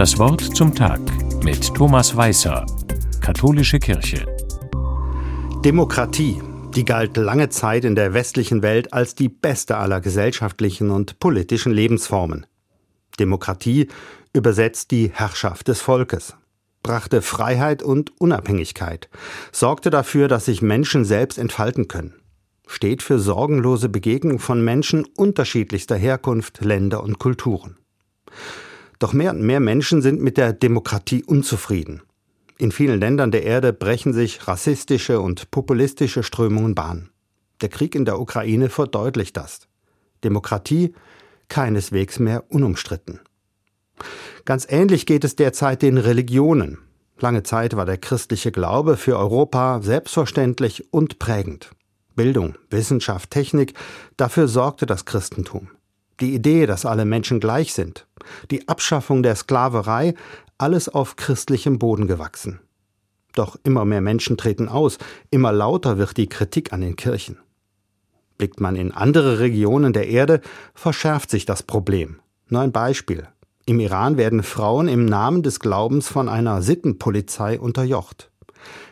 [0.00, 0.98] Das Wort zum Tag
[1.44, 2.64] mit Thomas Weißer,
[3.20, 4.24] Katholische Kirche.
[5.62, 6.40] Demokratie,
[6.74, 11.72] die galt lange Zeit in der westlichen Welt als die beste aller gesellschaftlichen und politischen
[11.72, 12.46] Lebensformen.
[13.18, 13.88] Demokratie
[14.32, 16.34] übersetzt die Herrschaft des Volkes,
[16.82, 19.10] brachte Freiheit und Unabhängigkeit,
[19.52, 22.14] sorgte dafür, dass sich Menschen selbst entfalten können,
[22.66, 27.76] steht für sorgenlose Begegnung von Menschen unterschiedlichster Herkunft, Länder und Kulturen.
[29.00, 32.02] Doch mehr und mehr Menschen sind mit der Demokratie unzufrieden.
[32.58, 37.08] In vielen Ländern der Erde brechen sich rassistische und populistische Strömungen Bahn.
[37.62, 39.60] Der Krieg in der Ukraine verdeutlicht das.
[40.22, 40.94] Demokratie
[41.48, 43.20] keineswegs mehr unumstritten.
[44.44, 46.78] Ganz ähnlich geht es derzeit den Religionen.
[47.18, 51.70] Lange Zeit war der christliche Glaube für Europa selbstverständlich und prägend.
[52.16, 53.72] Bildung, Wissenschaft, Technik,
[54.18, 55.68] dafür sorgte das Christentum.
[56.20, 58.06] Die Idee, dass alle Menschen gleich sind,
[58.50, 60.14] die Abschaffung der Sklaverei,
[60.58, 62.60] alles auf christlichem Boden gewachsen.
[63.34, 64.98] Doch immer mehr Menschen treten aus,
[65.30, 67.38] immer lauter wird die Kritik an den Kirchen.
[68.36, 70.40] Blickt man in andere Regionen der Erde,
[70.74, 72.20] verschärft sich das Problem.
[72.48, 73.28] Nur ein Beispiel.
[73.66, 78.30] Im Iran werden Frauen im Namen des Glaubens von einer Sittenpolizei unterjocht.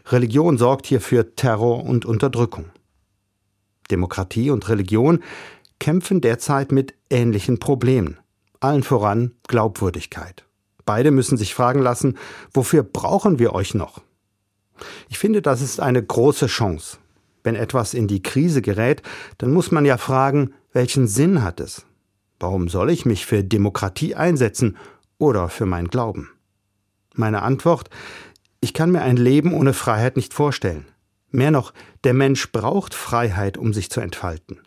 [0.07, 2.67] Religion sorgt hier für Terror und Unterdrückung.
[3.91, 5.21] Demokratie und Religion
[5.79, 8.19] kämpfen derzeit mit ähnlichen Problemen.
[8.61, 10.45] Allen voran Glaubwürdigkeit.
[10.85, 12.17] Beide müssen sich fragen lassen,
[12.53, 14.01] wofür brauchen wir euch noch?
[15.09, 16.99] Ich finde, das ist eine große Chance.
[17.45, 19.03] Wenn etwas in die Krise gerät,
[19.39, 21.85] dann muss man ja fragen, welchen Sinn hat es?
[22.41, 24.77] Warum soll ich mich für Demokratie einsetzen
[25.19, 26.31] oder für mein Glauben?
[27.15, 27.91] Meine Antwort,
[28.61, 30.87] ich kann mir ein Leben ohne Freiheit nicht vorstellen.
[31.31, 31.73] Mehr noch,
[32.05, 34.61] der Mensch braucht Freiheit, um sich zu entfalten.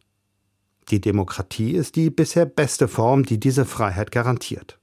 [0.91, 4.77] Die Demokratie ist die bisher beste Form, die diese Freiheit garantiert.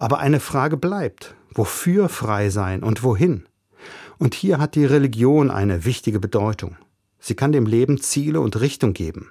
[0.00, 3.44] Aber eine Frage bleibt, wofür frei sein und wohin?
[4.18, 6.76] Und hier hat die Religion eine wichtige Bedeutung.
[7.20, 9.30] Sie kann dem Leben Ziele und Richtung geben.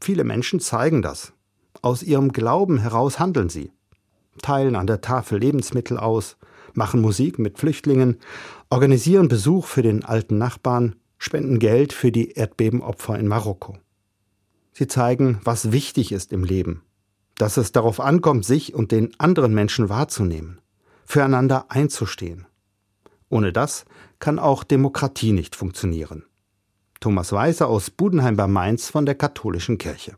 [0.00, 1.32] Viele Menschen zeigen das.
[1.80, 3.72] Aus ihrem Glauben heraus handeln sie.
[4.42, 6.36] Teilen an der Tafel Lebensmittel aus,
[6.74, 8.18] machen Musik mit Flüchtlingen,
[8.68, 13.78] organisieren Besuch für den alten Nachbarn, spenden Geld für die Erdbebenopfer in Marokko.
[14.78, 16.82] Sie zeigen, was wichtig ist im Leben,
[17.34, 20.60] dass es darauf ankommt, sich und den anderen Menschen wahrzunehmen,
[21.04, 22.46] füreinander einzustehen.
[23.28, 23.86] Ohne das
[24.20, 26.26] kann auch Demokratie nicht funktionieren.
[27.00, 30.16] Thomas Weißer aus Budenheim bei Mainz von der Katholischen Kirche.